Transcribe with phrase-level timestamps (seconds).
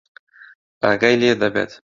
[0.83, 1.71] ئاگای لێ دەبێت.